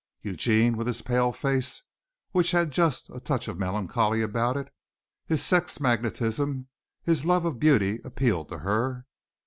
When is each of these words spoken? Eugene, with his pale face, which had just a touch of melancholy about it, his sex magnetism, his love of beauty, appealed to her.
Eugene, 0.23 0.75
with 0.77 0.87
his 0.87 1.03
pale 1.03 1.31
face, 1.31 1.83
which 2.31 2.49
had 2.49 2.71
just 2.71 3.07
a 3.11 3.19
touch 3.19 3.47
of 3.47 3.59
melancholy 3.59 4.23
about 4.23 4.57
it, 4.57 4.73
his 5.27 5.45
sex 5.45 5.79
magnetism, 5.79 6.67
his 7.03 7.23
love 7.23 7.45
of 7.45 7.59
beauty, 7.59 7.99
appealed 8.03 8.49
to 8.49 8.57
her. 8.57 9.05